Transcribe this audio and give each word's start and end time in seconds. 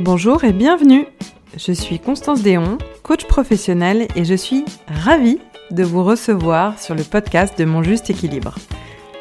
Bonjour 0.00 0.42
et 0.42 0.52
bienvenue. 0.52 1.06
Je 1.56 1.70
suis 1.70 2.00
Constance 2.00 2.42
Déon, 2.42 2.78
coach 3.04 3.28
professionnel 3.28 4.08
et 4.16 4.24
je 4.24 4.34
suis 4.34 4.64
ravie 4.88 5.38
de 5.70 5.84
vous 5.84 6.02
recevoir 6.02 6.80
sur 6.80 6.96
le 6.96 7.04
podcast 7.04 7.56
de 7.56 7.64
Mon 7.64 7.80
Juste 7.80 8.10
Équilibre. 8.10 8.56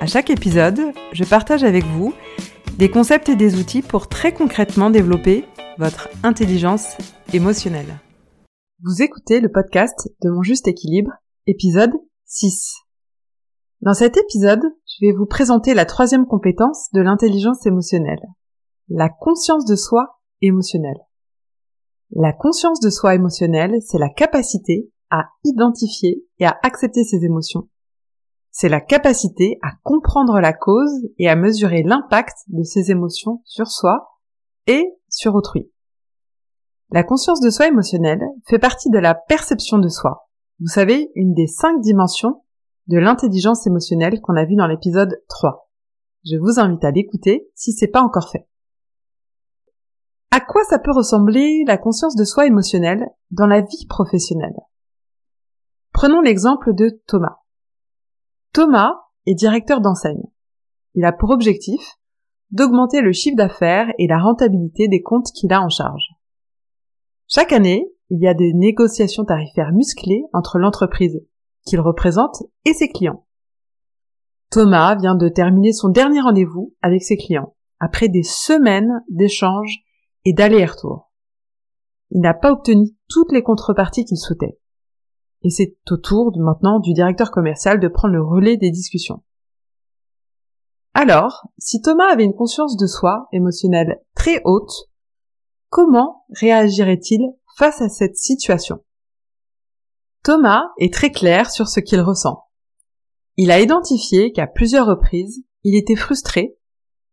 À 0.01 0.07
chaque 0.07 0.31
épisode, 0.31 0.81
je 1.11 1.23
partage 1.25 1.63
avec 1.63 1.85
vous 1.85 2.11
des 2.79 2.89
concepts 2.89 3.29
et 3.29 3.35
des 3.35 3.59
outils 3.59 3.83
pour 3.83 4.07
très 4.07 4.33
concrètement 4.33 4.89
développer 4.89 5.45
votre 5.77 6.09
intelligence 6.23 6.97
émotionnelle. 7.33 7.99
Vous 8.83 9.03
écoutez 9.03 9.41
le 9.41 9.51
podcast 9.51 10.09
de 10.23 10.31
Mon 10.31 10.41
Juste 10.41 10.67
Équilibre, 10.67 11.11
épisode 11.45 11.93
6. 12.25 12.77
Dans 13.81 13.93
cet 13.93 14.17
épisode, 14.17 14.63
je 14.87 15.05
vais 15.05 15.13
vous 15.13 15.27
présenter 15.27 15.75
la 15.75 15.85
troisième 15.85 16.25
compétence 16.25 16.89
de 16.93 17.01
l'intelligence 17.01 17.63
émotionnelle, 17.67 18.23
la 18.89 19.09
conscience 19.09 19.65
de 19.65 19.75
soi 19.75 20.19
La 22.11 22.33
conscience 22.33 22.79
de 22.79 22.89
soi 22.89 23.15
émotionnelle, 23.15 23.77
c'est 23.81 23.97
la 23.97 24.09
capacité 24.09 24.91
à 25.09 25.29
identifier 25.43 26.25
et 26.39 26.45
à 26.45 26.59
accepter 26.63 27.03
ses 27.03 27.23
émotions. 27.23 27.69
C'est 28.51 28.69
la 28.69 28.81
capacité 28.81 29.57
à 29.63 29.71
comprendre 29.83 30.39
la 30.39 30.53
cause 30.53 31.07
et 31.17 31.29
à 31.29 31.35
mesurer 31.35 31.81
l'impact 31.81 32.37
de 32.47 32.63
ses 32.63 32.91
émotions 32.91 33.41
sur 33.45 33.67
soi 33.67 34.19
et 34.67 34.83
sur 35.09 35.33
autrui. 35.33 35.71
La 36.91 37.03
conscience 37.03 37.39
de 37.39 37.49
soi 37.49 37.67
émotionnelle 37.67 38.21
fait 38.45 38.59
partie 38.59 38.89
de 38.89 38.99
la 38.99 39.15
perception 39.15 39.79
de 39.79 39.87
soi. 39.87 40.27
Vous 40.59 40.67
savez, 40.67 41.09
une 41.15 41.33
des 41.33 41.47
cinq 41.47 41.81
dimensions 41.81 42.43
de 42.87 42.97
l'intelligence 42.97 43.65
émotionnelle 43.65 44.21
qu'on 44.21 44.35
a 44.35 44.45
vu 44.45 44.55
dans 44.55 44.67
l'épisode 44.67 45.23
3. 45.29 45.69
Je 46.25 46.35
vous 46.37 46.59
invite 46.59 46.83
à 46.83 46.91
l'écouter 46.91 47.49
si 47.55 47.71
c'est 47.71 47.87
pas 47.87 48.01
encore 48.01 48.29
fait. 48.29 48.47
À 50.35 50.39
quoi 50.39 50.63
ça 50.63 50.79
peut 50.79 50.91
ressembler 50.91 51.63
la 51.67 51.77
conscience 51.77 52.15
de 52.15 52.23
soi 52.23 52.47
émotionnelle 52.47 53.05
dans 53.29 53.45
la 53.45 53.61
vie 53.61 53.85
professionnelle? 53.87 54.55
Prenons 55.91 56.21
l'exemple 56.21 56.73
de 56.73 56.99
Thomas. 57.05 57.37
Thomas 58.51 58.93
est 59.27 59.35
directeur 59.35 59.79
d'enseigne. 59.79 60.23
Il 60.95 61.05
a 61.05 61.11
pour 61.11 61.29
objectif 61.29 61.99
d'augmenter 62.49 63.01
le 63.01 63.11
chiffre 63.11 63.37
d'affaires 63.37 63.93
et 63.99 64.07
la 64.07 64.17
rentabilité 64.17 64.87
des 64.87 65.03
comptes 65.03 65.31
qu'il 65.35 65.53
a 65.53 65.61
en 65.61 65.69
charge. 65.69 66.07
Chaque 67.27 67.53
année, 67.53 67.87
il 68.09 68.19
y 68.19 68.27
a 68.27 68.33
des 68.33 68.53
négociations 68.55 69.25
tarifaires 69.25 69.71
musclées 69.71 70.23
entre 70.33 70.57
l'entreprise 70.57 71.21
qu'il 71.63 71.79
représente 71.79 72.41
et 72.65 72.73
ses 72.73 72.89
clients. 72.89 73.23
Thomas 74.49 74.95
vient 74.95 75.13
de 75.13 75.29
terminer 75.29 75.73
son 75.73 75.89
dernier 75.89 76.21
rendez-vous 76.21 76.73
avec 76.81 77.03
ses 77.03 77.17
clients, 77.17 77.53
après 77.79 78.07
des 78.07 78.23
semaines 78.23 79.03
d'échanges 79.09 79.83
et 80.25 80.33
d'aller-retour. 80.33 81.11
Il 82.11 82.21
n'a 82.21 82.33
pas 82.33 82.51
obtenu 82.51 82.89
toutes 83.09 83.31
les 83.31 83.43
contreparties 83.43 84.05
qu'il 84.05 84.17
souhaitait. 84.17 84.59
Et 85.41 85.49
c'est 85.49 85.75
au 85.89 85.97
tour 85.97 86.31
maintenant 86.37 86.79
du 86.79 86.93
directeur 86.93 87.31
commercial 87.31 87.79
de 87.79 87.87
prendre 87.87 88.13
le 88.13 88.23
relais 88.23 88.57
des 88.57 88.71
discussions. 88.71 89.23
Alors, 90.93 91.47
si 91.57 91.81
Thomas 91.81 92.11
avait 92.11 92.23
une 92.23 92.35
conscience 92.35 92.77
de 92.77 92.85
soi 92.85 93.27
émotionnelle 93.31 93.99
très 94.15 94.41
haute, 94.45 94.89
comment 95.69 96.25
réagirait-il 96.29 97.21
face 97.57 97.81
à 97.81 97.89
cette 97.89 98.15
situation? 98.15 98.83
Thomas 100.23 100.69
est 100.77 100.93
très 100.93 101.11
clair 101.11 101.51
sur 101.51 101.67
ce 101.67 101.79
qu'il 101.79 101.99
ressent. 101.99 102.45
Il 103.35 103.51
a 103.51 103.59
identifié 103.59 104.31
qu'à 104.31 104.47
plusieurs 104.47 104.85
reprises, 104.85 105.43
il 105.63 105.75
était 105.75 105.95
frustré 105.95 106.55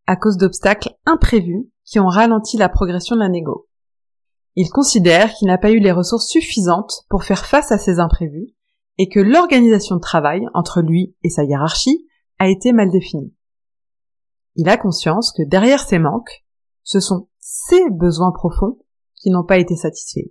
à 0.06 0.16
cause 0.16 0.36
d'obstacles 0.36 0.94
imprévus 1.06 1.70
qui 1.90 1.98
ont 1.98 2.06
ralenti 2.06 2.56
la 2.56 2.68
progression 2.68 3.16
de 3.16 3.20
la. 3.20 3.28
Il 4.54 4.70
considère 4.70 5.34
qu'il 5.34 5.48
n'a 5.48 5.58
pas 5.58 5.72
eu 5.72 5.80
les 5.80 5.90
ressources 5.90 6.28
suffisantes 6.28 7.04
pour 7.08 7.24
faire 7.24 7.44
face 7.44 7.72
à 7.72 7.78
ces 7.78 7.98
imprévus 7.98 8.54
et 8.98 9.08
que 9.08 9.18
l'organisation 9.18 9.96
de 9.96 10.00
travail 10.00 10.46
entre 10.54 10.82
lui 10.82 11.16
et 11.24 11.30
sa 11.30 11.42
hiérarchie 11.42 12.06
a 12.38 12.48
été 12.48 12.72
mal 12.72 12.90
définie. 12.90 13.34
Il 14.54 14.68
a 14.68 14.76
conscience 14.76 15.32
que 15.32 15.42
derrière 15.42 15.80
ces 15.80 15.98
manques, 15.98 16.44
ce 16.84 17.00
sont 17.00 17.28
ses 17.40 17.90
besoins 17.90 18.32
profonds 18.32 18.78
qui 19.16 19.30
n'ont 19.30 19.44
pas 19.44 19.58
été 19.58 19.74
satisfaits. 19.74 20.30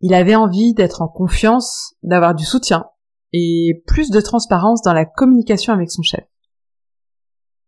Il 0.00 0.14
avait 0.14 0.34
envie 0.34 0.72
d'être 0.72 1.02
en 1.02 1.08
confiance, 1.08 1.94
d'avoir 2.02 2.34
du 2.34 2.44
soutien 2.44 2.86
et 3.34 3.82
plus 3.86 4.10
de 4.10 4.20
transparence 4.20 4.80
dans 4.80 4.94
la 4.94 5.04
communication 5.04 5.74
avec 5.74 5.90
son 5.90 6.02
chef. 6.02 6.24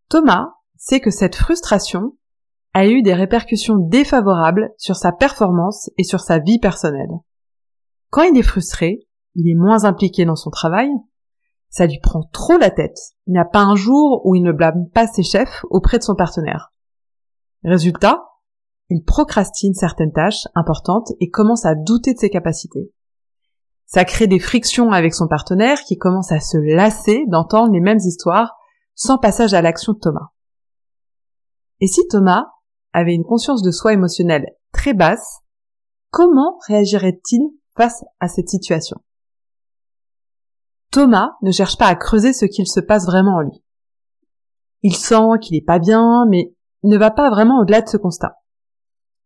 Thomas 0.09 0.55
sait 0.77 1.01
que 1.01 1.11
cette 1.11 1.37
frustration 1.37 2.17
a 2.75 2.87
eu 2.87 3.03
des 3.03 3.15
répercussions 3.15 3.77
défavorables 3.77 4.71
sur 4.77 4.97
sa 4.97 5.13
performance 5.13 5.91
et 5.97 6.03
sur 6.03 6.21
sa 6.21 6.41
vie 6.41 6.59
personnelle. 6.59 7.21
Quand 8.11 8.23
il 8.23 8.37
est 8.37 8.43
frustré, 8.43 9.07
il 9.37 9.49
est 9.49 9.59
moins 9.59 9.85
impliqué 9.85 10.25
dans 10.25 10.37
son 10.37 10.51
travail, 10.51 10.91
ça 11.71 11.87
lui 11.87 11.99
prend 12.01 12.23
trop 12.33 12.59
la 12.59 12.71
tête, 12.71 12.99
il 13.27 13.33
n'y 13.33 13.39
a 13.39 13.45
pas 13.45 13.63
un 13.63 13.77
jour 13.77 14.23
où 14.25 14.35
il 14.35 14.43
ne 14.43 14.53
blâme 14.53 14.89
pas 14.93 15.07
ses 15.07 15.23
chefs 15.23 15.65
auprès 15.71 15.99
de 15.99 16.03
son 16.03 16.15
partenaire. 16.15 16.73
Résultat, 17.65 18.25
il 18.91 19.03
procrastine 19.03 19.75
certaines 19.75 20.13
tâches 20.13 20.47
importantes 20.55 21.09
et 21.21 21.31
commence 21.31 21.65
à 21.65 21.75
douter 21.75 22.13
de 22.13 22.19
ses 22.19 22.31
capacités. 22.31 22.93
Ça 23.87 24.05
crée 24.05 24.27
des 24.27 24.39
frictions 24.39 24.91
avec 24.91 25.15
son 25.15 25.29
partenaire 25.29 25.81
qui 25.83 25.97
commence 25.97 26.33
à 26.33 26.41
se 26.41 26.59
lasser 26.59 27.25
d'entendre 27.29 27.73
les 27.73 27.81
mêmes 27.81 27.99
histoires 27.99 28.57
sans 28.95 29.19
passage 29.19 29.55
à 29.55 29.63
l'action 29.63 29.93
de 29.93 29.99
Thomas. 29.99 30.29
Et 31.81 31.87
si 31.87 32.07
Thomas 32.09 32.47
avait 32.95 33.15
une 33.15 33.25
conscience 33.25 33.63
de 33.63 33.71
soi 33.71 33.93
émotionnelle 33.93 34.47
très 34.73 34.95
basse, 34.95 35.41
comment 36.11 36.59
réagirait-il 36.67 37.43
face 37.77 38.05
à 38.21 38.29
cette 38.29 38.49
situation? 38.49 38.97
Thomas 40.91 41.33
ne 41.43 41.51
cherche 41.51 41.77
pas 41.77 41.89
à 41.89 41.97
creuser 41.97 42.33
ce 42.33 42.47
qu'il 42.47 42.69
se 42.69 42.81
passe 42.81 43.05
vraiment 43.05 43.37
en 43.37 43.41
lui. 43.41 43.63
Il 44.83 44.95
sent 44.95 45.39
qu'il 45.43 45.57
n'est 45.57 45.65
pas 45.65 45.81
bien, 45.81 46.25
mais 46.29 46.55
ne 46.85 46.97
va 46.97 47.11
pas 47.11 47.31
vraiment 47.31 47.61
au-delà 47.61 47.83
de 47.83 47.89
ce 47.89 47.97
constat. 47.97 48.37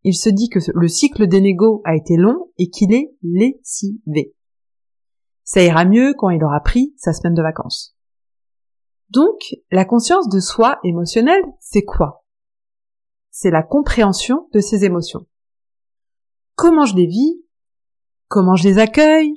Il 0.02 0.16
se 0.16 0.30
dit 0.30 0.48
que 0.48 0.60
le 0.72 0.88
cycle 0.88 1.26
des 1.26 1.40
négos 1.40 1.82
a 1.84 1.94
été 1.94 2.16
long 2.16 2.50
et 2.56 2.70
qu'il 2.70 2.94
est 2.94 3.12
lessivé. 3.22 4.34
Ça 5.44 5.62
ira 5.62 5.84
mieux 5.84 6.14
quand 6.16 6.30
il 6.30 6.42
aura 6.42 6.60
pris 6.60 6.94
sa 6.96 7.12
semaine 7.12 7.34
de 7.34 7.42
vacances. 7.42 7.96
Donc, 9.10 9.56
la 9.70 9.84
conscience 9.84 10.28
de 10.28 10.40
soi 10.40 10.78
émotionnelle, 10.84 11.42
c'est 11.60 11.84
quoi? 11.84 12.17
C'est 13.40 13.52
la 13.52 13.62
compréhension 13.62 14.48
de 14.52 14.58
ses 14.58 14.84
émotions. 14.84 15.24
Comment 16.56 16.86
je 16.86 16.96
les 16.96 17.06
vis? 17.06 17.40
Comment 18.26 18.56
je 18.56 18.66
les 18.66 18.78
accueille? 18.78 19.32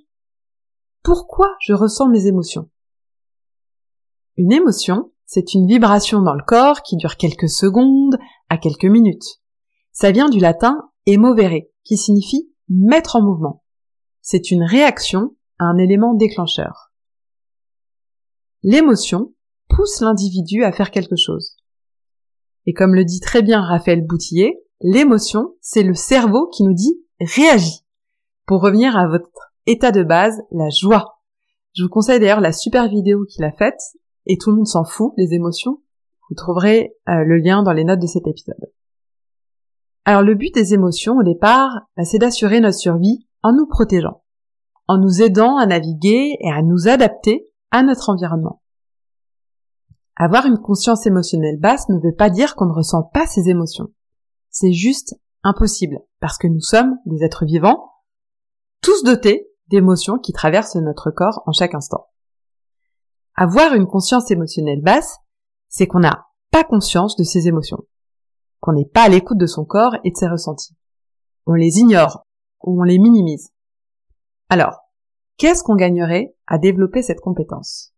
Pourquoi 1.04 1.56
je 1.60 1.74
ressens 1.74 2.10
mes 2.10 2.26
émotions? 2.26 2.72
Une 4.38 4.54
émotion, 4.54 5.12
c'est 5.28 5.54
une 5.54 5.68
vibration 5.68 6.24
dans 6.24 6.34
le 6.34 6.44
corps 6.44 6.82
qui 6.82 6.96
dure 6.96 7.16
quelques 7.16 7.48
secondes 7.48 8.18
à 8.50 8.58
quelques 8.58 8.86
minutes. 8.86 9.40
Ça 9.92 10.10
vient 10.10 10.30
du 10.30 10.40
latin 10.40 10.90
emovere, 11.08 11.68
qui 11.84 11.96
signifie 11.96 12.52
mettre 12.70 13.18
en 13.18 13.22
mouvement. 13.22 13.64
C'est 14.22 14.50
une 14.50 14.64
réaction 14.64 15.36
à 15.60 15.66
un 15.66 15.78
élément 15.78 16.16
déclencheur. 16.16 16.92
L'émotion 18.64 19.36
pousse 19.70 20.02
l'individu 20.02 20.64
à 20.64 20.72
faire 20.72 20.90
quelque 20.90 21.18
chose. 21.18 21.61
Et 22.68 22.74
comme 22.74 22.96
le 22.96 23.06
dit 23.06 23.20
très 23.20 23.42
bien 23.42 23.62
Raphaël 23.62 24.06
Boutillier, 24.06 24.62
l'émotion, 24.82 25.56
c'est 25.62 25.84
le 25.84 25.94
cerveau 25.94 26.48
qui 26.48 26.64
nous 26.64 26.74
dit 26.74 27.04
réagis. 27.20 27.86
Pour 28.46 28.62
revenir 28.62 28.98
à 28.98 29.08
votre 29.08 29.30
état 29.66 29.92
de 29.92 30.04
base, 30.04 30.42
la 30.52 30.70
joie. 30.70 31.20
Je 31.74 31.84
vous 31.84 31.90
conseille 31.90 32.20
d'ailleurs 32.20 32.42
la 32.42 32.52
super 32.52 32.88
vidéo 32.90 33.26
qu'il 33.30 33.44
a 33.44 33.52
faite, 33.52 33.80
et 34.26 34.38
tout 34.38 34.52
le 34.52 34.58
monde 34.58 34.68
s'en 34.68 34.84
fout, 34.84 35.14
les 35.18 35.34
émotions. 35.34 35.82
Vous 36.30 36.36
trouverez 36.36 36.96
euh, 37.10 37.24
le 37.24 37.38
lien 37.38 37.64
dans 37.64 37.74
les 37.74 37.84
notes 37.84 38.02
de 38.02 38.08
cet 38.08 38.28
épisode. 38.28 38.72
Alors 40.06 40.24
le 40.24 40.36
but 40.36 40.54
des 40.54 40.74
émotions 40.74 41.18
au 41.18 41.24
départ, 41.24 41.82
bah, 41.96 42.04
c'est 42.04 42.18
d'assurer 42.18 42.60
notre 42.60 42.78
survie 42.78 43.28
en 43.44 43.54
nous 43.54 43.68
protégeant, 43.68 44.24
en 44.88 44.98
nous 44.98 45.22
aidant 45.22 45.58
à 45.58 45.66
naviguer 45.66 46.38
et 46.40 46.52
à 46.52 46.62
nous 46.62 46.88
adapter 46.88 47.48
à 47.72 47.84
notre 47.84 48.10
environnement. 48.10 48.62
Avoir 50.24 50.46
une 50.46 50.60
conscience 50.60 51.08
émotionnelle 51.08 51.58
basse 51.58 51.90
ne 51.90 51.98
veut 52.00 52.14
pas 52.14 52.30
dire 52.30 52.56
qu'on 52.56 52.68
ne 52.68 52.74
ressent 52.74 53.02
pas 53.02 53.26
ses 53.26 53.50
émotions. 53.50 53.88
C'est 54.52 54.72
juste 54.72 55.16
impossible, 55.42 55.98
parce 56.20 56.38
que 56.38 56.46
nous 56.46 56.60
sommes 56.60 57.00
des 57.08 57.24
êtres 57.24 57.44
vivants, 57.44 57.92
tous 58.84 59.04
dotés 59.04 59.50
d'émotions 59.70 60.20
qui 60.20 60.32
traversent 60.32 60.76
notre 60.76 61.10
corps 61.10 61.42
en 61.48 61.54
chaque 61.54 61.74
instant. 61.74 62.06
Avoir 63.34 63.74
une 63.74 63.88
conscience 63.88 64.30
émotionnelle 64.30 64.84
basse, 64.84 65.18
c'est 65.70 65.88
qu'on 65.88 66.02
n'a 66.02 66.28
pas 66.52 66.64
conscience 66.64 67.16
de 67.16 67.24
ses 67.24 67.48
émotions, 67.48 67.84
qu'on 68.60 68.74
n'est 68.74 68.86
pas 68.86 69.06
à 69.06 69.10
l'écoute 69.10 69.40
de 69.40 69.48
son 69.48 69.66
corps 69.66 69.96
et 70.04 70.12
de 70.12 70.18
ses 70.18 70.28
ressentis. 70.28 70.78
On 71.48 71.54
les 71.54 71.80
ignore 71.80 72.28
ou 72.62 72.80
on 72.80 72.84
les 72.84 73.00
minimise. 73.00 73.50
Alors, 74.50 74.82
qu'est-ce 75.38 75.64
qu'on 75.64 75.76
gagnerait 75.76 76.36
à 76.46 76.60
développer 76.60 77.02
cette 77.02 77.22
compétence? 77.22 77.96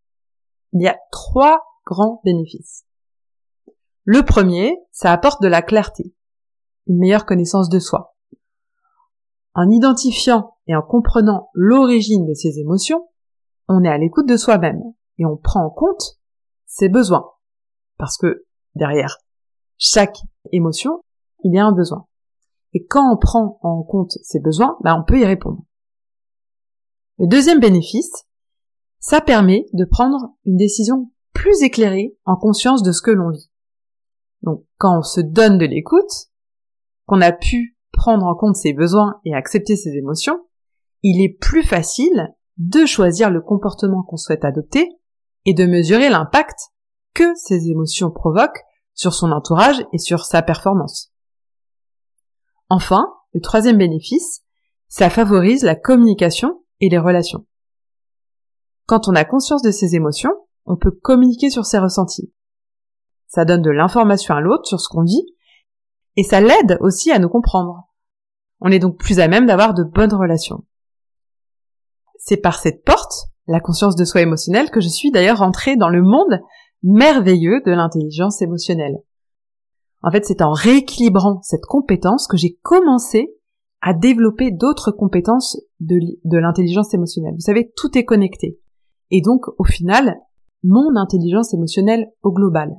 Il 0.71 0.81
y 0.81 0.87
a 0.87 0.97
trois 1.11 1.61
grands 1.85 2.21
bénéfices. 2.23 2.85
Le 4.05 4.23
premier, 4.23 4.77
ça 4.91 5.11
apporte 5.11 5.41
de 5.41 5.47
la 5.47 5.61
clarté. 5.61 6.13
une 6.87 6.97
meilleure 6.97 7.25
connaissance 7.25 7.69
de 7.69 7.79
soi. 7.79 8.15
En 9.53 9.69
identifiant 9.69 10.57
et 10.67 10.75
en 10.75 10.81
comprenant 10.81 11.49
l'origine 11.53 12.25
de 12.25 12.33
ses 12.33 12.59
émotions, 12.59 13.07
on 13.69 13.83
est 13.83 13.89
à 13.89 13.97
l'écoute 13.97 14.27
de 14.27 14.35
soi-même 14.35 14.81
et 15.17 15.25
on 15.25 15.37
prend 15.37 15.65
en 15.65 15.69
compte 15.69 16.19
ses 16.65 16.89
besoins. 16.89 17.31
Parce 17.97 18.17
que 18.17 18.45
derrière 18.75 19.19
chaque 19.77 20.17
émotion, 20.51 21.03
il 21.43 21.53
y 21.53 21.59
a 21.59 21.65
un 21.65 21.71
besoin. 21.71 22.07
Et 22.73 22.85
quand 22.85 23.13
on 23.13 23.17
prend 23.17 23.59
en 23.61 23.83
compte 23.83 24.17
ses 24.23 24.39
besoins, 24.39 24.77
bah 24.81 24.97
on 24.99 25.03
peut 25.03 25.19
y 25.19 25.25
répondre. 25.25 25.63
Le 27.19 27.27
deuxième 27.27 27.59
bénéfice, 27.59 28.25
ça 28.99 29.21
permet 29.21 29.67
de 29.73 29.85
prendre 29.85 30.33
une 30.45 30.57
décision 30.57 31.11
plus 31.33 31.61
éclairée 31.63 32.17
en 32.25 32.35
conscience 32.35 32.83
de 32.83 32.91
ce 32.91 33.01
que 33.01 33.11
l'on 33.11 33.29
vit. 33.29 33.49
Donc 34.41 34.65
quand 34.77 34.99
on 34.99 35.01
se 35.01 35.21
donne 35.21 35.57
de 35.57 35.65
l'écoute, 35.65 36.29
qu'on 37.05 37.21
a 37.21 37.31
pu 37.31 37.77
prendre 37.91 38.25
en 38.25 38.35
compte 38.35 38.55
ses 38.55 38.73
besoins 38.73 39.19
et 39.25 39.33
accepter 39.33 39.75
ses 39.75 39.91
émotions, 39.91 40.47
il 41.01 41.23
est 41.23 41.37
plus 41.37 41.63
facile 41.63 42.33
de 42.57 42.85
choisir 42.85 43.29
le 43.29 43.41
comportement 43.41 44.03
qu'on 44.03 44.17
souhaite 44.17 44.45
adopter 44.45 44.89
et 45.45 45.53
de 45.53 45.65
mesurer 45.65 46.09
l'impact 46.09 46.57
que 47.13 47.35
ces 47.35 47.69
émotions 47.69 48.11
provoquent 48.11 48.63
sur 48.93 49.13
son 49.13 49.31
entourage 49.31 49.85
et 49.91 49.97
sur 49.97 50.25
sa 50.25 50.41
performance. 50.41 51.11
Enfin, 52.69 53.05
le 53.33 53.41
troisième 53.41 53.77
bénéfice, 53.77 54.43
ça 54.87 55.09
favorise 55.09 55.63
la 55.63 55.75
communication 55.75 56.63
et 56.79 56.89
les 56.89 56.97
relations. 56.97 57.45
Quand 58.85 59.07
on 59.07 59.15
a 59.15 59.25
conscience 59.25 59.61
de 59.61 59.71
ses 59.71 59.95
émotions, 59.95 60.33
on 60.65 60.75
peut 60.75 60.91
communiquer 60.91 61.49
sur 61.49 61.65
ses 61.65 61.79
ressentis. 61.79 62.31
Ça 63.27 63.45
donne 63.45 63.61
de 63.61 63.71
l'information 63.71 64.35
à 64.35 64.41
l'autre 64.41 64.65
sur 64.65 64.79
ce 64.79 64.89
qu'on 64.89 65.03
vit 65.03 65.25
et 66.15 66.23
ça 66.23 66.41
l'aide 66.41 66.77
aussi 66.81 67.11
à 67.11 67.19
nous 67.19 67.29
comprendre. 67.29 67.87
On 68.61 68.71
est 68.71 68.79
donc 68.79 68.97
plus 68.97 69.19
à 69.19 69.27
même 69.27 69.45
d'avoir 69.45 69.73
de 69.73 69.83
bonnes 69.83 70.13
relations. 70.13 70.63
C'est 72.17 72.37
par 72.37 72.59
cette 72.59 72.85
porte, 72.85 73.13
la 73.47 73.59
conscience 73.59 73.95
de 73.95 74.05
soi 74.05 74.21
émotionnelle, 74.21 74.71
que 74.71 74.79
je 74.79 74.87
suis 74.87 75.11
d'ailleurs 75.11 75.39
rentrée 75.39 75.75
dans 75.75 75.89
le 75.89 76.01
monde 76.01 76.39
merveilleux 76.83 77.61
de 77.65 77.71
l'intelligence 77.71 78.41
émotionnelle. 78.41 78.97
En 80.01 80.11
fait, 80.11 80.25
c'est 80.25 80.41
en 80.41 80.51
rééquilibrant 80.51 81.41
cette 81.41 81.65
compétence 81.65 82.27
que 82.27 82.37
j'ai 82.37 82.57
commencé 82.61 83.33
à 83.81 83.93
développer 83.93 84.51
d'autres 84.51 84.91
compétences 84.91 85.57
de, 85.79 85.99
de 86.23 86.37
l'intelligence 86.37 86.93
émotionnelle. 86.93 87.33
Vous 87.33 87.41
savez, 87.41 87.73
tout 87.75 87.97
est 87.97 88.05
connecté. 88.05 88.59
Et 89.11 89.21
donc, 89.21 89.45
au 89.57 89.65
final, 89.65 90.19
mon 90.63 90.95
intelligence 90.95 91.53
émotionnelle 91.53 92.11
au 92.21 92.31
global. 92.31 92.73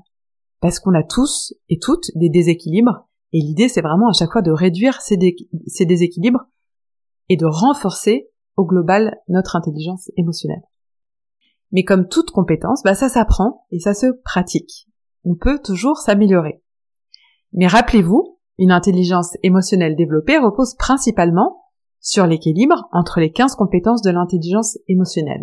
Parce 0.61 0.79
qu'on 0.79 0.95
a 0.95 1.03
tous 1.03 1.55
et 1.69 1.79
toutes 1.79 2.11
des 2.15 2.31
déséquilibres 2.31 3.07
et 3.35 3.41
l'idée, 3.41 3.69
c'est 3.69 3.83
vraiment 3.83 4.09
à 4.09 4.13
chaque 4.13 4.31
fois 4.31 4.43
de 4.43 4.53
réduire 4.53 5.03
ces, 5.03 5.17
déséquilibres 5.17 6.47
et 7.29 7.37
de 7.37 7.47
renforcer 7.47 8.31
au 8.57 8.65
global 8.65 9.17
notre 9.27 9.57
intelligence 9.57 10.09
émotionnelle. 10.17 10.63
Mais 11.73 11.83
comme 11.83 12.07
toute 12.07 12.31
compétence, 12.31 12.85
bah 12.85 12.95
ça 12.95 13.09
s'apprend 13.09 13.67
et 13.73 13.81
ça 13.81 13.93
se 13.93 14.07
pratique. 14.23 14.87
On 15.25 15.35
peut 15.35 15.59
toujours 15.59 15.99
s'améliorer. 15.99 16.63
Mais 17.53 17.67
rappelez-vous, 17.67 18.39
une 18.59 18.71
intelligence 18.71 19.33
émotionnelle 19.43 19.97
développée 19.97 20.39
repose 20.39 20.77
principalement 20.77 21.65
sur 21.99 22.29
l'équilibre 22.29 22.89
entre 22.93 23.19
les 23.19 23.33
15 23.33 23.57
compétences 23.57 24.03
de 24.03 24.13
l'intelligence 24.13 24.79
émotionnelle. 24.87 25.43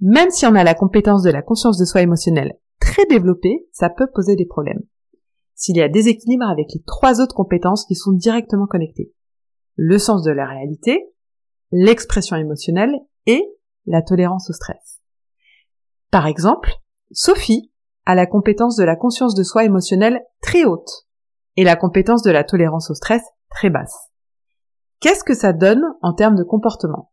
Même 0.00 0.30
si 0.30 0.46
on 0.46 0.54
a 0.54 0.64
la 0.64 0.74
compétence 0.74 1.22
de 1.22 1.30
la 1.30 1.42
conscience 1.42 1.78
de 1.78 1.84
soi 1.84 2.02
émotionnelle 2.02 2.58
très 2.80 3.04
développée, 3.06 3.66
ça 3.72 3.90
peut 3.90 4.08
poser 4.12 4.36
des 4.36 4.46
problèmes 4.46 4.82
s'il 5.60 5.76
y 5.76 5.82
a 5.82 5.90
déséquilibre 5.90 6.48
avec 6.48 6.72
les 6.72 6.82
trois 6.86 7.20
autres 7.20 7.34
compétences 7.34 7.84
qui 7.84 7.94
sont 7.94 8.12
directement 8.12 8.66
connectées. 8.66 9.12
Le 9.76 9.98
sens 9.98 10.22
de 10.22 10.30
la 10.30 10.46
réalité, 10.46 11.04
l'expression 11.70 12.36
émotionnelle 12.36 12.94
et 13.26 13.44
la 13.84 14.00
tolérance 14.00 14.48
au 14.48 14.54
stress. 14.54 15.02
Par 16.10 16.26
exemple, 16.26 16.70
Sophie 17.12 17.70
a 18.06 18.14
la 18.14 18.26
compétence 18.26 18.76
de 18.76 18.84
la 18.84 18.96
conscience 18.96 19.34
de 19.34 19.42
soi 19.42 19.64
émotionnelle 19.64 20.22
très 20.40 20.64
haute 20.64 21.06
et 21.56 21.64
la 21.64 21.76
compétence 21.76 22.22
de 22.22 22.30
la 22.30 22.42
tolérance 22.42 22.90
au 22.90 22.94
stress 22.94 23.22
très 23.50 23.68
basse. 23.68 24.08
Qu'est-ce 25.00 25.24
que 25.24 25.34
ça 25.34 25.52
donne 25.52 25.84
en 26.00 26.14
termes 26.14 26.36
de 26.36 26.42
comportement? 26.42 27.09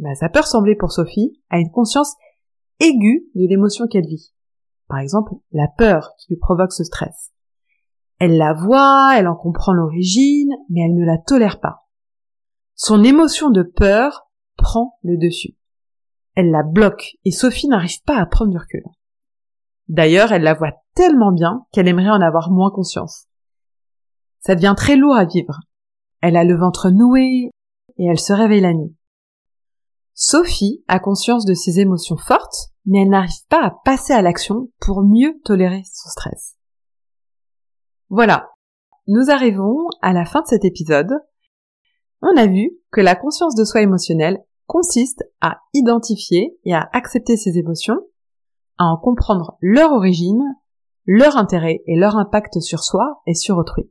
Ben, 0.00 0.14
Ça 0.14 0.28
peut 0.28 0.40
ressembler 0.40 0.74
pour 0.74 0.92
Sophie 0.92 1.40
à 1.48 1.58
une 1.58 1.70
conscience 1.70 2.16
aiguë 2.80 3.30
de 3.34 3.46
l'émotion 3.48 3.86
qu'elle 3.86 4.06
vit. 4.06 4.32
Par 4.88 4.98
exemple, 4.98 5.34
la 5.52 5.68
peur 5.68 6.10
qui 6.18 6.32
lui 6.32 6.38
provoque 6.38 6.72
ce 6.72 6.82
stress. 6.82 7.32
Elle 8.18 8.36
la 8.36 8.52
voit, 8.52 9.14
elle 9.16 9.28
en 9.28 9.36
comprend 9.36 9.72
l'origine, 9.72 10.50
mais 10.68 10.80
elle 10.82 10.94
ne 10.94 11.06
la 11.06 11.16
tolère 11.16 11.60
pas. 11.60 11.86
Son 12.74 13.04
émotion 13.04 13.50
de 13.50 13.62
peur 13.62 14.28
prend 14.56 14.98
le 15.02 15.16
dessus. 15.16 15.56
Elle 16.34 16.50
la 16.50 16.62
bloque 16.62 17.16
et 17.24 17.30
Sophie 17.30 17.68
n'arrive 17.68 18.02
pas 18.04 18.18
à 18.18 18.26
prendre 18.26 18.50
du 18.50 18.58
recul. 18.58 18.82
D'ailleurs, 19.88 20.32
elle 20.32 20.42
la 20.42 20.54
voit 20.54 20.72
tellement 20.94 21.32
bien 21.32 21.66
qu'elle 21.72 21.88
aimerait 21.88 22.10
en 22.10 22.20
avoir 22.20 22.50
moins 22.50 22.70
conscience. 22.70 23.26
Ça 24.40 24.54
devient 24.54 24.74
très 24.76 24.96
lourd 24.96 25.14
à 25.14 25.24
vivre. 25.24 25.60
Elle 26.20 26.36
a 26.36 26.44
le 26.44 26.56
ventre 26.56 26.90
noué 26.90 27.50
et 27.98 28.06
elle 28.06 28.18
se 28.18 28.32
réveille 28.32 28.60
la 28.60 28.74
nuit. 28.74 28.96
Sophie 30.22 30.84
a 30.86 30.98
conscience 30.98 31.46
de 31.46 31.54
ses 31.54 31.80
émotions 31.80 32.18
fortes, 32.18 32.72
mais 32.84 33.00
elle 33.00 33.08
n'arrive 33.08 33.46
pas 33.48 33.64
à 33.64 33.70
passer 33.70 34.12
à 34.12 34.20
l'action 34.20 34.68
pour 34.78 35.00
mieux 35.02 35.40
tolérer 35.46 35.82
son 35.90 36.10
stress. 36.10 36.58
Voilà, 38.10 38.50
nous 39.06 39.30
arrivons 39.30 39.78
à 40.02 40.12
la 40.12 40.26
fin 40.26 40.42
de 40.42 40.46
cet 40.46 40.66
épisode. 40.66 41.10
On 42.20 42.36
a 42.36 42.46
vu 42.46 42.70
que 42.92 43.00
la 43.00 43.16
conscience 43.16 43.54
de 43.54 43.64
soi 43.64 43.80
émotionnelle 43.80 44.44
consiste 44.66 45.24
à 45.40 45.62
identifier 45.72 46.54
et 46.66 46.74
à 46.74 46.86
accepter 46.92 47.38
ses 47.38 47.56
émotions, 47.56 48.00
à 48.76 48.84
en 48.84 48.98
comprendre 48.98 49.56
leur 49.62 49.90
origine, 49.92 50.44
leur 51.06 51.38
intérêt 51.38 51.82
et 51.86 51.96
leur 51.96 52.18
impact 52.18 52.60
sur 52.60 52.84
soi 52.84 53.22
et 53.26 53.34
sur 53.34 53.56
autrui. 53.56 53.90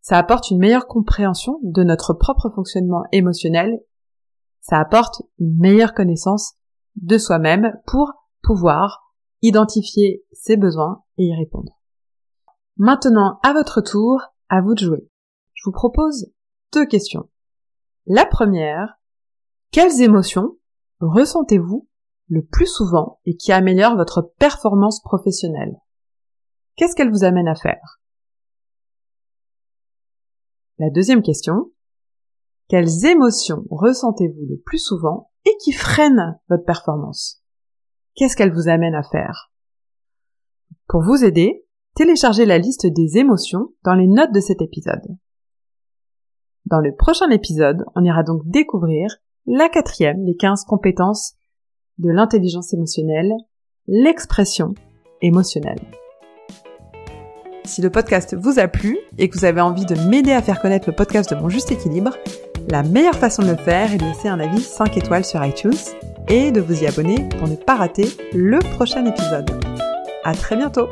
Ça 0.00 0.16
apporte 0.16 0.50
une 0.50 0.60
meilleure 0.60 0.86
compréhension 0.86 1.60
de 1.62 1.84
notre 1.84 2.14
propre 2.14 2.48
fonctionnement 2.48 3.02
émotionnel, 3.12 3.80
ça 4.64 4.80
apporte 4.80 5.20
une 5.38 5.58
meilleure 5.58 5.92
connaissance 5.92 6.54
de 6.96 7.18
soi-même 7.18 7.78
pour 7.86 8.14
pouvoir 8.42 9.12
identifier 9.42 10.24
ses 10.32 10.56
besoins 10.56 11.04
et 11.18 11.24
y 11.24 11.36
répondre. 11.36 11.78
Maintenant, 12.78 13.38
à 13.42 13.52
votre 13.52 13.82
tour, 13.82 14.22
à 14.48 14.62
vous 14.62 14.72
de 14.72 14.80
jouer. 14.80 15.06
Je 15.52 15.64
vous 15.66 15.72
propose 15.72 16.32
deux 16.72 16.86
questions. 16.86 17.28
La 18.06 18.24
première, 18.24 18.98
quelles 19.70 20.00
émotions 20.00 20.56
ressentez-vous 21.00 21.86
le 22.28 22.42
plus 22.42 22.66
souvent 22.66 23.20
et 23.26 23.36
qui 23.36 23.52
améliorent 23.52 23.96
votre 23.96 24.32
performance 24.38 25.02
professionnelle? 25.02 25.76
Qu'est-ce 26.76 26.96
qu'elle 26.96 27.12
vous 27.12 27.24
amène 27.24 27.48
à 27.48 27.54
faire? 27.54 28.00
La 30.78 30.88
deuxième 30.88 31.22
question, 31.22 31.70
quelles 32.68 33.04
émotions 33.04 33.64
ressentez-vous 33.70 34.46
le 34.48 34.56
plus 34.64 34.78
souvent 34.78 35.30
et 35.44 35.54
qui 35.62 35.72
freinent 35.72 36.38
votre 36.48 36.64
performance? 36.64 37.42
Qu'est-ce 38.14 38.36
qu'elle 38.36 38.52
vous 38.52 38.68
amène 38.68 38.94
à 38.94 39.02
faire? 39.02 39.52
Pour 40.88 41.02
vous 41.02 41.24
aider, 41.24 41.66
téléchargez 41.94 42.46
la 42.46 42.58
liste 42.58 42.86
des 42.86 43.18
émotions 43.18 43.72
dans 43.84 43.94
les 43.94 44.06
notes 44.06 44.32
de 44.32 44.40
cet 44.40 44.62
épisode. 44.62 45.02
Dans 46.66 46.80
le 46.80 46.94
prochain 46.94 47.28
épisode, 47.30 47.84
on 47.94 48.04
ira 48.04 48.22
donc 48.22 48.42
découvrir 48.46 49.08
la 49.46 49.68
quatrième 49.68 50.24
des 50.24 50.36
15 50.36 50.64
compétences 50.64 51.34
de 51.98 52.10
l'intelligence 52.10 52.72
émotionnelle, 52.72 53.32
l'expression 53.86 54.74
émotionnelle. 55.20 55.80
Si 57.64 57.82
le 57.82 57.90
podcast 57.90 58.34
vous 58.34 58.58
a 58.58 58.68
plu 58.68 58.98
et 59.18 59.28
que 59.28 59.38
vous 59.38 59.44
avez 59.44 59.60
envie 59.60 59.86
de 59.86 59.94
m'aider 60.08 60.32
à 60.32 60.42
faire 60.42 60.60
connaître 60.60 60.88
le 60.88 60.94
podcast 60.94 61.34
de 61.34 61.40
mon 61.40 61.48
juste 61.48 61.72
équilibre, 61.72 62.16
la 62.68 62.82
meilleure 62.82 63.16
façon 63.16 63.42
de 63.42 63.48
le 63.48 63.56
faire 63.56 63.92
est 63.92 63.98
de 63.98 64.04
laisser 64.04 64.28
un 64.28 64.40
avis 64.40 64.60
5 64.60 64.96
étoiles 64.96 65.24
sur 65.24 65.44
iTunes 65.44 65.72
et 66.28 66.50
de 66.50 66.60
vous 66.60 66.82
y 66.82 66.86
abonner 66.86 67.28
pour 67.38 67.48
ne 67.48 67.56
pas 67.56 67.74
rater 67.76 68.08
le 68.32 68.58
prochain 68.76 69.04
épisode. 69.04 69.50
À 70.24 70.32
très 70.34 70.56
bientôt! 70.56 70.88